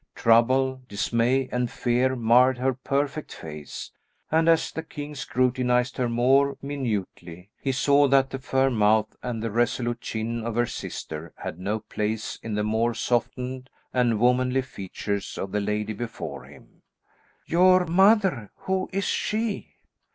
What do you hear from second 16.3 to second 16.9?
him.